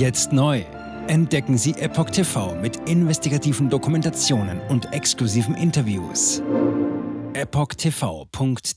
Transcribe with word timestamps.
Jetzt 0.00 0.32
neu. 0.32 0.64
Entdecken 1.08 1.58
Sie 1.58 1.72
Epoch 1.72 2.08
TV 2.08 2.54
mit 2.54 2.88
investigativen 2.88 3.68
Dokumentationen 3.68 4.58
und 4.70 4.90
exklusiven 4.94 5.54
Interviews. 5.54 6.40
EpochTV.de 7.34 8.70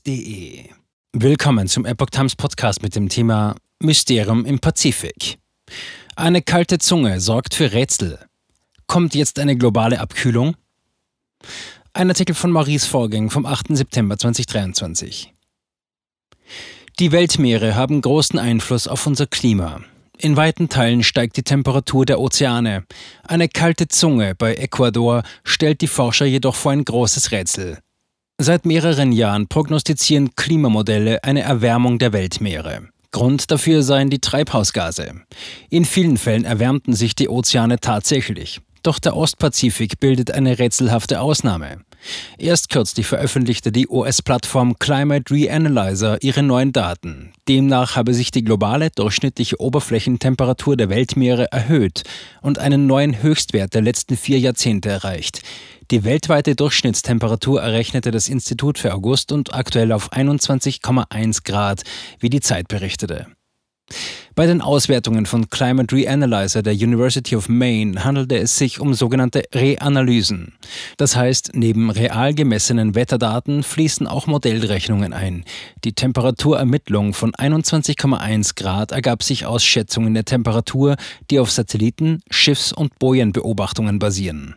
Willkommen 1.14 1.66
zum 1.66 1.86
Epoch 1.86 2.10
Times 2.10 2.36
Podcast 2.36 2.82
mit 2.82 2.94
dem 2.94 3.08
Thema 3.08 3.54
Mysterium 3.80 4.44
im 4.44 4.58
Pazifik. 4.58 5.38
Eine 6.14 6.42
kalte 6.42 6.76
Zunge 6.76 7.18
sorgt 7.20 7.54
für 7.54 7.72
Rätsel. 7.72 8.18
Kommt 8.86 9.14
jetzt 9.14 9.38
eine 9.38 9.56
globale 9.56 10.00
Abkühlung? 10.00 10.56
Ein 11.94 12.10
Artikel 12.10 12.34
von 12.34 12.50
Maurice 12.50 12.86
Vorgäng 12.86 13.30
vom 13.30 13.46
8. 13.46 13.68
September 13.74 14.18
2023. 14.18 15.32
Die 16.98 17.12
Weltmeere 17.12 17.76
haben 17.76 18.02
großen 18.02 18.38
Einfluss 18.38 18.86
auf 18.86 19.06
unser 19.06 19.26
Klima. 19.26 19.80
In 20.18 20.36
weiten 20.36 20.68
Teilen 20.68 21.02
steigt 21.02 21.36
die 21.36 21.42
Temperatur 21.42 22.06
der 22.06 22.20
Ozeane. 22.20 22.84
Eine 23.26 23.48
kalte 23.48 23.88
Zunge 23.88 24.34
bei 24.34 24.54
Ecuador 24.54 25.22
stellt 25.42 25.80
die 25.80 25.88
Forscher 25.88 26.26
jedoch 26.26 26.54
vor 26.54 26.72
ein 26.72 26.84
großes 26.84 27.32
Rätsel. 27.32 27.78
Seit 28.40 28.64
mehreren 28.64 29.12
Jahren 29.12 29.48
prognostizieren 29.48 30.34
Klimamodelle 30.34 31.22
eine 31.22 31.42
Erwärmung 31.42 31.98
der 31.98 32.12
Weltmeere. 32.12 32.88
Grund 33.12 33.50
dafür 33.50 33.82
seien 33.84 34.10
die 34.10 34.20
Treibhausgase. 34.20 35.22
In 35.70 35.84
vielen 35.84 36.16
Fällen 36.16 36.44
erwärmten 36.44 36.94
sich 36.94 37.14
die 37.14 37.28
Ozeane 37.28 37.78
tatsächlich. 37.78 38.60
Doch 38.84 38.98
der 38.98 39.16
Ostpazifik 39.16 39.98
bildet 39.98 40.30
eine 40.30 40.58
rätselhafte 40.58 41.22
Ausnahme. 41.22 41.78
Erst 42.36 42.68
kürzlich 42.68 43.06
veröffentlichte 43.06 43.72
die 43.72 43.88
US-Plattform 43.88 44.78
Climate 44.78 45.32
Reanalyzer 45.32 46.22
ihre 46.22 46.42
neuen 46.42 46.70
Daten. 46.70 47.32
Demnach 47.48 47.96
habe 47.96 48.12
sich 48.12 48.30
die 48.30 48.44
globale 48.44 48.90
durchschnittliche 48.90 49.58
Oberflächentemperatur 49.58 50.76
der 50.76 50.90
Weltmeere 50.90 51.50
erhöht 51.50 52.02
und 52.42 52.58
einen 52.58 52.86
neuen 52.86 53.22
Höchstwert 53.22 53.72
der 53.72 53.80
letzten 53.80 54.18
vier 54.18 54.38
Jahrzehnte 54.38 54.90
erreicht. 54.90 55.40
Die 55.90 56.04
weltweite 56.04 56.54
Durchschnittstemperatur 56.54 57.62
errechnete 57.62 58.10
das 58.10 58.28
Institut 58.28 58.76
für 58.76 58.92
August 58.92 59.32
und 59.32 59.54
aktuell 59.54 59.92
auf 59.92 60.12
21,1 60.12 61.44
Grad, 61.44 61.84
wie 62.20 62.28
die 62.28 62.40
Zeit 62.40 62.68
berichtete. 62.68 63.28
Bei 64.36 64.46
den 64.46 64.60
Auswertungen 64.60 65.26
von 65.26 65.48
Climate 65.48 65.94
Reanalyzer 65.94 66.62
der 66.62 66.72
University 66.72 67.36
of 67.36 67.48
Maine 67.48 68.04
handelte 68.04 68.36
es 68.36 68.58
sich 68.58 68.80
um 68.80 68.92
sogenannte 68.92 69.44
Reanalysen. 69.54 70.54
Das 70.96 71.14
heißt, 71.14 71.52
neben 71.54 71.90
real 71.90 72.34
gemessenen 72.34 72.96
Wetterdaten 72.96 73.62
fließen 73.62 74.08
auch 74.08 74.26
Modellrechnungen 74.26 75.12
ein. 75.12 75.44
Die 75.84 75.92
Temperaturermittlung 75.92 77.14
von 77.14 77.32
21,1 77.32 78.56
Grad 78.56 78.90
ergab 78.90 79.22
sich 79.22 79.46
aus 79.46 79.62
Schätzungen 79.62 80.14
der 80.14 80.24
Temperatur, 80.24 80.96
die 81.30 81.38
auf 81.38 81.52
Satelliten, 81.52 82.20
Schiffs- 82.28 82.72
und 82.72 82.98
Bojenbeobachtungen 82.98 84.00
basieren. 84.00 84.56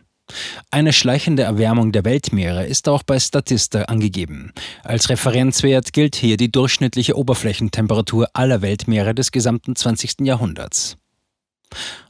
Eine 0.70 0.92
schleichende 0.92 1.42
Erwärmung 1.42 1.92
der 1.92 2.04
Weltmeere 2.04 2.66
ist 2.66 2.88
auch 2.88 3.02
bei 3.02 3.18
Statista 3.18 3.82
angegeben. 3.82 4.52
Als 4.84 5.08
Referenzwert 5.08 5.92
gilt 5.92 6.16
hier 6.16 6.36
die 6.36 6.52
durchschnittliche 6.52 7.16
Oberflächentemperatur 7.16 8.28
aller 8.34 8.62
Weltmeere 8.62 9.14
des 9.14 9.32
gesamten 9.32 9.74
20. 9.74 10.20
Jahrhunderts. 10.20 10.96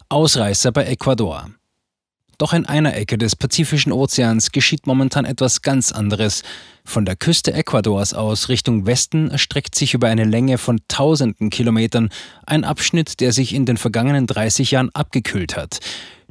Ausreißer 0.08 0.72
bei 0.72 0.84
Ecuador. 0.84 1.50
Doch 2.39 2.52
in 2.52 2.66
einer 2.66 2.94
Ecke 2.94 3.19
des 3.19 3.34
Pazifischen 3.34 3.91
Ozeans 3.91 4.52
geschieht 4.52 4.86
momentan 4.86 5.24
etwas 5.24 5.61
ganz 5.61 5.91
anderes. 5.91 6.44
Von 6.84 7.05
der 7.05 7.16
Küste 7.16 7.52
Ecuadors 7.52 8.14
aus 8.14 8.48
Richtung 8.48 8.86
Westen 8.86 9.28
erstreckt 9.28 9.74
sich 9.74 9.94
über 9.94 10.06
eine 10.06 10.24
Länge 10.24 10.56
von 10.56 10.80
tausenden 10.86 11.50
Kilometern 11.50 12.11
ein 12.46 12.62
Abschnitt, 12.62 13.19
der 13.19 13.33
sich 13.33 13.55
in 13.55 13.66
den 13.66 13.77
vergangenen 13.77 14.28
30 14.28 14.70
Jahren 14.70 14.91
abgekühlt 14.94 15.56
hat. 15.56 15.80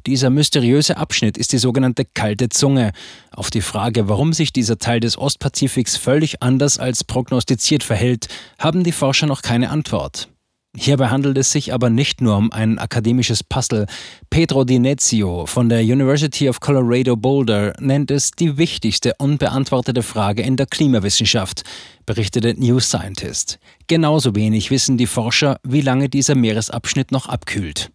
Dieser 0.07 0.29
mysteriöse 0.29 0.95
Abschnitt 0.95 1.37
ist 1.37 1.51
die 1.51 1.57
sogenannte 1.57 2.05
kalte 2.05 2.47
Zunge. 2.47 2.93
Auf 3.29 3.51
die 3.51 3.59
Frage, 3.59 4.07
warum 4.07 4.31
sich 4.31 4.53
dieser 4.53 4.77
Teil 4.77 5.01
des 5.01 5.17
Ostpazifiks 5.17 5.97
völlig 5.97 6.41
anders 6.41 6.79
als 6.79 7.03
prognostiziert 7.03 7.83
verhält, 7.83 8.29
haben 8.57 8.85
die 8.85 8.93
Forscher 8.93 9.27
noch 9.27 9.41
keine 9.41 9.69
Antwort. 9.69 10.29
Hierbei 10.77 11.09
handelt 11.09 11.37
es 11.37 11.51
sich 11.51 11.73
aber 11.73 11.89
nicht 11.89 12.21
nur 12.21 12.37
um 12.37 12.53
ein 12.53 12.79
akademisches 12.79 13.43
Puzzle. 13.43 13.85
Pedro 14.29 14.63
Di 14.63 14.79
Nezio 14.79 15.45
von 15.45 15.67
der 15.67 15.81
University 15.81 16.47
of 16.47 16.61
Colorado 16.61 17.17
Boulder 17.17 17.73
nennt 17.81 18.09
es 18.09 18.31
die 18.31 18.57
wichtigste 18.57 19.13
unbeantwortete 19.17 20.03
Frage 20.03 20.41
in 20.41 20.55
der 20.55 20.67
Klimawissenschaft, 20.67 21.63
berichtete 22.05 22.53
New 22.57 22.79
Scientist. 22.79 23.59
Genauso 23.87 24.35
wenig 24.35 24.71
wissen 24.71 24.95
die 24.97 25.07
Forscher, 25.07 25.59
wie 25.63 25.81
lange 25.81 26.07
dieser 26.07 26.35
Meeresabschnitt 26.35 27.11
noch 27.11 27.27
abkühlt. 27.27 27.91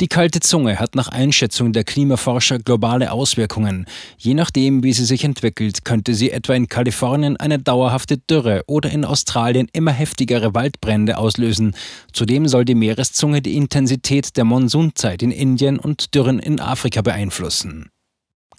Die 0.00 0.06
kalte 0.06 0.38
Zunge 0.38 0.78
hat 0.78 0.94
nach 0.94 1.08
Einschätzung 1.08 1.72
der 1.72 1.82
Klimaforscher 1.82 2.60
globale 2.60 3.10
Auswirkungen. 3.10 3.84
Je 4.16 4.34
nachdem, 4.34 4.84
wie 4.84 4.92
sie 4.92 5.04
sich 5.04 5.24
entwickelt, 5.24 5.84
könnte 5.84 6.14
sie 6.14 6.30
etwa 6.30 6.54
in 6.54 6.68
Kalifornien 6.68 7.36
eine 7.36 7.58
dauerhafte 7.58 8.16
Dürre 8.16 8.62
oder 8.68 8.90
in 8.90 9.04
Australien 9.04 9.66
immer 9.72 9.90
heftigere 9.90 10.54
Waldbrände 10.54 11.18
auslösen. 11.18 11.74
Zudem 12.12 12.46
soll 12.46 12.64
die 12.64 12.76
Meereszunge 12.76 13.42
die 13.42 13.56
Intensität 13.56 14.36
der 14.36 14.44
Monsunzeit 14.44 15.20
in 15.20 15.32
Indien 15.32 15.80
und 15.80 16.14
Dürren 16.14 16.38
in 16.38 16.60
Afrika 16.60 17.02
beeinflussen. 17.02 17.90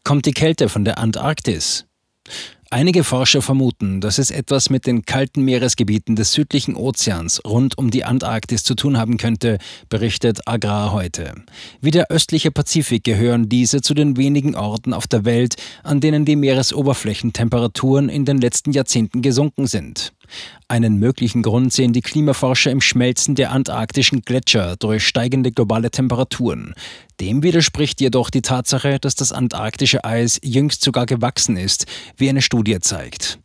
Kommt 0.04 0.26
die 0.26 0.34
Kälte 0.34 0.68
von 0.68 0.84
der 0.84 0.98
Antarktis? 0.98 1.86
Einige 2.72 3.04
Forscher 3.04 3.42
vermuten, 3.42 4.00
dass 4.00 4.20
es 4.20 4.30
etwas 4.30 4.70
mit 4.70 4.86
den 4.86 5.04
kalten 5.04 5.42
Meeresgebieten 5.42 6.16
des 6.16 6.34
südlichen 6.34 6.76
Ozeans 6.76 7.42
rund 7.44 7.76
um 7.80 7.90
die 7.90 8.04
Antarktis 8.04 8.64
zu 8.64 8.76
tun 8.76 8.96
haben 8.96 9.18
könnte, 9.18 9.58
berichtet 9.90 10.48
Agrar 10.48 10.92
heute. 10.92 11.34
Wie 11.82 11.90
der 11.90 12.12
östliche 12.12 12.52
Pazifik 12.52 13.04
gehören 13.04 13.50
diese 13.50 13.82
zu 13.82 13.96
den 13.96 14.18
wenigen 14.18 14.54
Orten 14.54 14.94
auf 14.94 15.08
der 15.08 15.26
Welt, 15.26 15.56
an 15.82 16.00
denen 16.00 16.26
die 16.26 16.36
Meeresoberflächentemperaturen 16.36 18.08
in 18.08 18.26
den 18.26 18.38
letzten 18.38 18.72
Jahrzehnten 18.72 19.24
gesunken 19.24 19.66
sind. 19.66 20.14
Einen 20.68 20.98
möglichen 20.98 21.42
Grund 21.42 21.74
sehen 21.74 21.94
die 21.94 22.02
Klimaforscher 22.02 22.72
im 22.72 22.82
Schmelzen 22.82 23.36
der 23.36 23.52
antarktischen 23.52 24.22
Gletscher 24.22 24.76
durch 24.78 25.08
steigende 25.08 25.52
globale 25.52 25.92
Temperaturen. 25.92 26.74
Dem 27.20 27.44
widerspricht 27.44 28.02
jedoch 28.02 28.30
die 28.30 28.42
Tatsache, 28.42 29.00
dass 29.00 29.16
das 29.16 29.32
antarktische 29.32 30.04
Eis 30.04 30.40
jüngst 30.44 30.82
sogar 30.84 31.06
gewachsen 31.06 31.58
ist, 31.58 31.86
wie 32.18 32.30
eine 32.30 32.42
Studie 32.42 32.80
zeigt. 32.80 33.40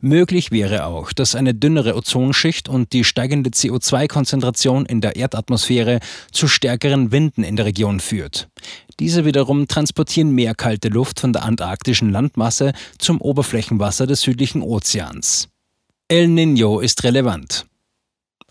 Möglich 0.00 0.50
wäre 0.50 0.86
auch, 0.86 1.12
dass 1.12 1.34
eine 1.34 1.54
dünnere 1.54 1.96
Ozonschicht 1.96 2.68
und 2.68 2.92
die 2.92 3.04
steigende 3.04 3.50
CO2-Konzentration 3.50 4.86
in 4.86 5.00
der 5.00 5.16
Erdatmosphäre 5.16 6.00
zu 6.32 6.48
stärkeren 6.48 7.12
Winden 7.12 7.44
in 7.44 7.56
der 7.56 7.66
Region 7.66 8.00
führt. 8.00 8.48
Diese 8.98 9.24
wiederum 9.24 9.68
transportieren 9.68 10.32
mehr 10.32 10.54
kalte 10.54 10.88
Luft 10.88 11.20
von 11.20 11.32
der 11.32 11.44
antarktischen 11.44 12.10
Landmasse 12.10 12.72
zum 12.98 13.20
Oberflächenwasser 13.20 14.06
des 14.06 14.22
südlichen 14.22 14.62
Ozeans. 14.62 15.49
El 16.12 16.26
Niño 16.26 16.80
ist 16.80 17.04
relevant. 17.04 17.66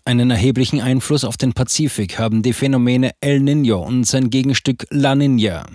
Einen 0.06 0.30
erheblichen 0.30 0.80
Einfluss 0.80 1.24
auf 1.24 1.36
den 1.36 1.52
Pazifik 1.52 2.18
haben 2.18 2.40
die 2.40 2.54
Phänomene 2.54 3.10
El 3.20 3.40
Niño 3.40 3.84
und 3.86 4.04
sein 4.04 4.30
Gegenstück 4.30 4.86
La 4.88 5.12
Niña. 5.12 5.66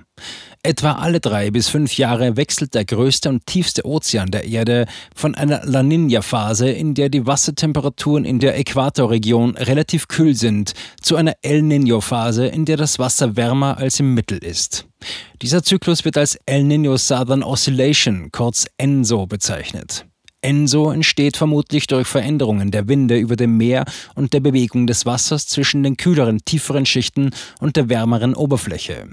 Etwa 0.64 0.94
alle 0.94 1.20
drei 1.20 1.52
bis 1.52 1.70
fünf 1.70 1.96
Jahre 1.96 2.38
wechselt 2.38 2.74
der 2.74 2.86
größte 2.86 3.30
und 3.30 3.46
tiefste 3.46 3.86
Ozean 3.86 4.32
der 4.32 4.46
Erde 4.46 4.88
von 5.14 5.36
einer 5.36 5.64
La 5.64 5.82
Niña-Phase, 5.82 6.72
in 6.72 6.96
der 6.96 7.10
die 7.10 7.28
Wassertemperaturen 7.28 8.26
in 8.26 8.40
der 8.40 8.58
Äquatorregion 8.58 9.56
relativ 9.56 10.08
kühl 10.08 10.34
sind, 10.34 10.74
zu 11.04 11.16
einer 11.18 11.36
El 11.44 11.62
Niño-Phase, 11.62 12.48
in 12.48 12.66
der 12.66 12.78
das 12.78 12.98
Wasser 12.98 13.36
wärmer 13.36 13.78
als 13.78 14.00
im 14.00 14.16
Mittel 14.16 14.40
ist. 14.40 14.88
Dieser 15.44 15.62
Zyklus 15.62 16.04
wird 16.04 16.18
als 16.18 16.36
El 16.48 16.64
Niño 16.64 16.98
Southern 16.98 17.44
Oscillation, 17.44 18.32
kurz 18.32 18.66
ENSO, 18.78 19.28
bezeichnet. 19.28 20.08
Enso 20.46 20.92
entsteht 20.92 21.38
vermutlich 21.38 21.88
durch 21.88 22.08
Veränderungen 22.08 22.70
der 22.70 22.88
Winde 22.88 23.18
über 23.18 23.36
dem 23.36 23.58
Meer 23.58 23.84
und 24.14 24.32
der 24.32 24.42
Bewegung 24.42 24.86
des 24.86 25.04
Wassers 25.04 25.48
zwischen 25.48 25.82
den 25.82 25.98
kühleren, 25.98 26.38
tieferen 26.46 26.86
Schichten 26.86 27.32
und 27.60 27.78
der 27.78 27.90
wärmeren 27.90 28.36
Oberfläche. 28.36 29.08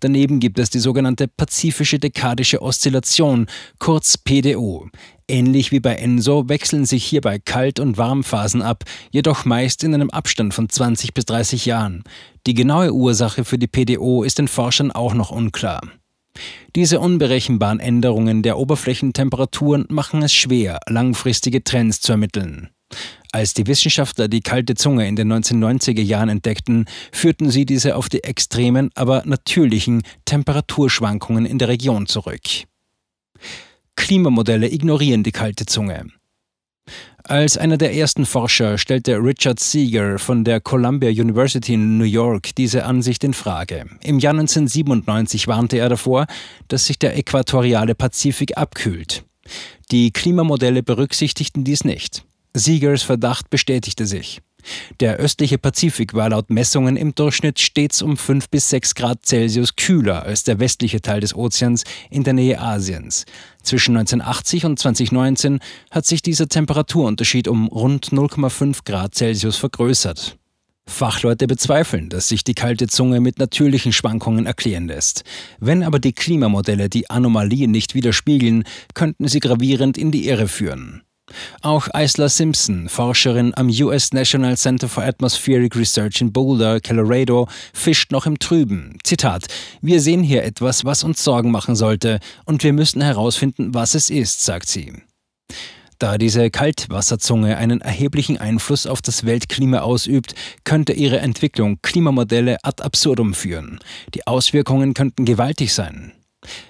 Daneben 0.00 0.38
gibt 0.38 0.58
es 0.58 0.68
die 0.68 0.78
sogenannte 0.78 1.28
pazifische 1.28 1.98
dekadische 1.98 2.60
Oszillation, 2.60 3.46
kurz 3.78 4.18
PDO. 4.18 4.90
Ähnlich 5.28 5.72
wie 5.72 5.80
bei 5.80 5.94
ENSO 5.94 6.50
wechseln 6.50 6.84
sich 6.84 7.06
hierbei 7.06 7.38
Kalt- 7.38 7.80
und 7.80 7.96
Warmphasen 7.96 8.60
ab, 8.60 8.84
jedoch 9.10 9.46
meist 9.46 9.82
in 9.82 9.94
einem 9.94 10.10
Abstand 10.10 10.52
von 10.52 10.68
20 10.68 11.14
bis 11.14 11.24
30 11.24 11.64
Jahren. 11.64 12.04
Die 12.46 12.54
genaue 12.54 12.92
Ursache 12.92 13.46
für 13.46 13.56
die 13.56 13.66
PDO 13.66 14.24
ist 14.24 14.38
den 14.38 14.48
Forschern 14.48 14.90
auch 14.90 15.14
noch 15.14 15.30
unklar. 15.30 15.80
Diese 16.76 17.00
unberechenbaren 17.00 17.80
Änderungen 17.80 18.42
der 18.42 18.58
Oberflächentemperaturen 18.58 19.86
machen 19.88 20.22
es 20.22 20.32
schwer, 20.32 20.78
langfristige 20.88 21.64
Trends 21.64 22.00
zu 22.00 22.12
ermitteln. 22.12 22.70
Als 23.32 23.54
die 23.54 23.66
Wissenschaftler 23.66 24.26
die 24.28 24.40
kalte 24.40 24.74
Zunge 24.74 25.06
in 25.06 25.14
den 25.14 25.32
1990er 25.32 26.02
Jahren 26.02 26.28
entdeckten, 26.28 26.86
führten 27.12 27.50
sie 27.50 27.64
diese 27.64 27.94
auf 27.94 28.08
die 28.08 28.24
extremen, 28.24 28.90
aber 28.94 29.22
natürlichen 29.24 30.02
Temperaturschwankungen 30.24 31.46
in 31.46 31.58
der 31.58 31.68
Region 31.68 32.06
zurück. 32.06 32.42
Klimamodelle 33.94 34.68
ignorieren 34.72 35.22
die 35.22 35.30
kalte 35.32 35.66
Zunge. 35.66 36.06
Als 37.24 37.56
einer 37.56 37.76
der 37.76 37.94
ersten 37.94 38.26
Forscher 38.26 38.76
stellte 38.76 39.16
Richard 39.16 39.60
Seeger 39.60 40.18
von 40.18 40.42
der 40.42 40.60
Columbia 40.60 41.10
University 41.10 41.74
in 41.74 41.96
New 41.96 42.04
York 42.04 42.54
diese 42.56 42.84
Ansicht 42.84 43.22
in 43.22 43.34
Frage. 43.34 43.86
Im 44.02 44.18
Jahr 44.18 44.32
1997 44.32 45.46
warnte 45.46 45.78
er 45.78 45.88
davor, 45.88 46.26
dass 46.66 46.86
sich 46.86 46.98
der 46.98 47.16
äquatoriale 47.16 47.94
Pazifik 47.94 48.58
abkühlt. 48.58 49.22
Die 49.92 50.10
Klimamodelle 50.10 50.82
berücksichtigten 50.82 51.62
dies 51.62 51.84
nicht. 51.84 52.24
Seegers 52.52 53.04
Verdacht 53.04 53.48
bestätigte 53.48 54.06
sich. 54.06 54.40
Der 55.00 55.16
östliche 55.16 55.58
Pazifik 55.58 56.14
war 56.14 56.30
laut 56.30 56.50
Messungen 56.50 56.96
im 56.96 57.14
Durchschnitt 57.14 57.60
stets 57.60 58.02
um 58.02 58.16
5 58.16 58.48
bis 58.48 58.70
6 58.70 58.94
Grad 58.94 59.26
Celsius 59.26 59.76
kühler 59.76 60.22
als 60.22 60.44
der 60.44 60.60
westliche 60.60 61.00
Teil 61.00 61.20
des 61.20 61.34
Ozeans 61.34 61.84
in 62.10 62.24
der 62.24 62.32
Nähe 62.32 62.60
Asiens. 62.60 63.24
Zwischen 63.62 63.96
1980 63.96 64.64
und 64.64 64.78
2019 64.78 65.60
hat 65.90 66.06
sich 66.06 66.22
dieser 66.22 66.48
Temperaturunterschied 66.48 67.48
um 67.48 67.68
rund 67.68 68.06
0,5 68.08 68.84
Grad 68.84 69.14
Celsius 69.14 69.56
vergrößert. 69.56 70.36
Fachleute 70.90 71.46
bezweifeln, 71.46 72.08
dass 72.08 72.28
sich 72.28 72.44
die 72.44 72.54
kalte 72.54 72.88
Zunge 72.88 73.20
mit 73.20 73.38
natürlichen 73.38 73.92
Schwankungen 73.92 74.44
erklären 74.46 74.88
lässt. 74.88 75.24
Wenn 75.58 75.82
aber 75.82 75.98
die 75.98 76.12
Klimamodelle 76.12 76.88
die 76.88 77.08
Anomalien 77.08 77.70
nicht 77.70 77.94
widerspiegeln, 77.94 78.64
könnten 78.94 79.28
sie 79.28 79.40
gravierend 79.40 79.96
in 79.96 80.10
die 80.10 80.26
Irre 80.28 80.48
führen. 80.48 81.02
Auch 81.62 81.88
Isla 81.94 82.28
Simpson, 82.28 82.88
Forscherin 82.88 83.52
am 83.56 83.68
US 83.68 84.12
National 84.12 84.56
Center 84.56 84.88
for 84.88 85.04
Atmospheric 85.04 85.76
Research 85.76 86.20
in 86.20 86.32
Boulder, 86.32 86.80
Colorado, 86.80 87.48
fischt 87.72 88.12
noch 88.12 88.26
im 88.26 88.38
Trüben. 88.38 88.98
Zitat: 89.04 89.46
Wir 89.80 90.00
sehen 90.00 90.22
hier 90.22 90.44
etwas, 90.44 90.84
was 90.84 91.04
uns 91.04 91.22
Sorgen 91.22 91.50
machen 91.50 91.76
sollte, 91.76 92.20
und 92.44 92.62
wir 92.62 92.72
müssen 92.72 93.02
herausfinden, 93.02 93.74
was 93.74 93.94
es 93.94 94.10
ist, 94.10 94.44
sagt 94.44 94.68
sie. 94.68 94.92
Da 96.00 96.16
diese 96.16 96.48
Kaltwasserzunge 96.50 97.58
einen 97.58 97.82
erheblichen 97.82 98.38
Einfluss 98.38 98.86
auf 98.86 99.02
das 99.02 99.26
Weltklima 99.26 99.80
ausübt, 99.80 100.34
könnte 100.64 100.94
ihre 100.94 101.18
Entwicklung 101.18 101.78
Klimamodelle 101.82 102.56
ad 102.62 102.82
absurdum 102.82 103.34
führen. 103.34 103.80
Die 104.14 104.26
Auswirkungen 104.26 104.94
könnten 104.94 105.26
gewaltig 105.26 105.74
sein. 105.74 106.12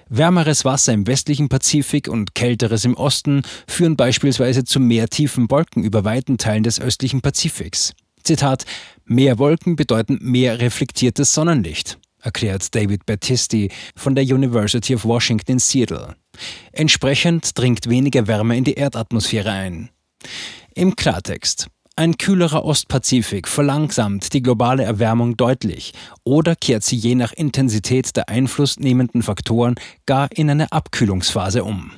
Wärmeres 0.09 0.65
Wasser 0.65 0.93
im 0.93 1.07
westlichen 1.07 1.49
Pazifik 1.49 2.07
und 2.07 2.35
kälteres 2.35 2.85
im 2.85 2.95
Osten 2.95 3.43
führen 3.67 3.95
beispielsweise 3.95 4.63
zu 4.63 4.79
mehr 4.79 5.07
tiefen 5.07 5.49
Wolken 5.49 5.83
über 5.83 6.03
weiten 6.03 6.37
Teilen 6.37 6.63
des 6.63 6.79
östlichen 6.79 7.21
Pazifiks. 7.21 7.93
Zitat: 8.23 8.65
Mehr 9.05 9.39
Wolken 9.39 9.75
bedeuten 9.75 10.19
mehr 10.21 10.59
reflektiertes 10.59 11.33
Sonnenlicht, 11.33 11.97
erklärt 12.21 12.75
David 12.75 13.05
Battisti 13.05 13.69
von 13.95 14.15
der 14.15 14.25
University 14.25 14.95
of 14.95 15.05
Washington 15.05 15.53
in 15.53 15.59
Seattle. 15.59 16.15
Entsprechend 16.71 17.57
dringt 17.57 17.89
weniger 17.89 18.27
Wärme 18.27 18.57
in 18.57 18.63
die 18.63 18.73
Erdatmosphäre 18.73 19.51
ein. 19.51 19.89
Im 20.75 20.95
Klartext. 20.95 21.67
Ein 21.97 22.17
kühlerer 22.17 22.63
Ostpazifik 22.63 23.49
verlangsamt 23.49 24.33
die 24.33 24.41
globale 24.41 24.83
Erwärmung 24.83 25.35
deutlich 25.35 25.91
oder 26.23 26.55
kehrt 26.55 26.83
sie 26.83 26.95
je 26.95 27.15
nach 27.15 27.33
Intensität 27.33 28.15
der 28.15 28.29
einflussnehmenden 28.29 29.21
Faktoren 29.21 29.75
gar 30.05 30.29
in 30.31 30.49
eine 30.49 30.71
Abkühlungsphase 30.71 31.65
um. 31.65 31.91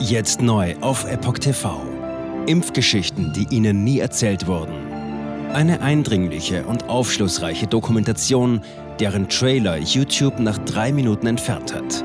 Jetzt 0.00 0.42
neu 0.42 0.74
auf 0.80 1.04
Epoch 1.04 1.38
TV. 1.38 1.80
Impfgeschichten, 2.46 3.32
die 3.32 3.46
Ihnen 3.54 3.84
nie 3.84 4.00
erzählt 4.00 4.46
wurden. 4.46 4.74
Eine 5.52 5.80
eindringliche 5.80 6.64
und 6.64 6.88
aufschlussreiche 6.88 7.68
Dokumentation, 7.68 8.60
deren 8.98 9.28
Trailer 9.28 9.78
YouTube 9.78 10.40
nach 10.40 10.58
drei 10.58 10.92
Minuten 10.92 11.28
entfernt 11.28 11.72
hat. 11.72 12.04